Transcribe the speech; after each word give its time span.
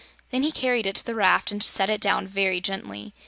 Then 0.31 0.41
he 0.41 0.51
carried 0.51 0.87
it 0.87 0.95
to 0.95 1.05
the 1.05 1.13
raft 1.13 1.51
and 1.51 1.61
set 1.61 1.87
it 1.87 2.01
down 2.01 2.25
very 2.25 2.59
gently. 2.59 3.13